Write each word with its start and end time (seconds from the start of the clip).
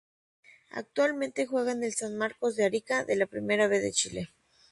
Actualmente 0.71 1.45
juega 1.45 1.73
en 1.73 1.83
el 1.83 1.93
San 1.93 2.17
Marcos 2.17 2.55
de 2.55 2.65
Arica 2.65 3.05
de 3.05 3.15
la 3.17 3.27
Primera 3.27 3.67
B 3.67 3.79
de 3.79 3.91
Chile. 3.91 4.31